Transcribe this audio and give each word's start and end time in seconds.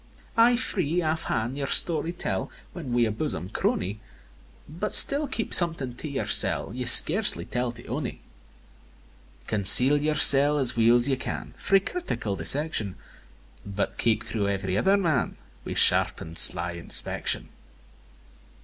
V. 0.01 0.17
Ay 0.35 0.55
free, 0.55 0.99
aff 1.03 1.25
han' 1.25 1.53
your 1.53 1.67
story 1.67 2.11
tell, 2.11 2.49
When 2.73 2.91
wi' 2.91 3.05
a 3.05 3.11
bosom 3.11 3.49
crony; 3.49 3.99
But 4.67 4.93
still 4.95 5.27
keep 5.27 5.53
something 5.53 5.93
to 5.97 6.09
yoursel' 6.09 6.73
Ye 6.73 6.85
scarcely 6.85 7.45
tell 7.45 7.71
to 7.73 7.85
ony. 7.85 8.19
Conceal 9.45 10.01
yoursel' 10.01 10.57
as 10.57 10.75
weel's 10.75 11.07
ye 11.07 11.17
can 11.17 11.53
Frae 11.55 11.79
critical 11.81 12.35
dissection; 12.35 12.95
But 13.63 13.99
keek 13.99 14.25
thro' 14.25 14.47
ev'ry 14.47 14.75
other 14.75 14.97
man, 14.97 15.37
Wi' 15.67 15.73
sharpen'd, 15.75 16.39
sly 16.39 16.71
inspection. 16.71 17.49